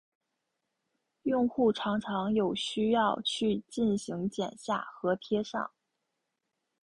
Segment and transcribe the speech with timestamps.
[1.21, 5.69] 用户常常有需要去进行剪下和贴上。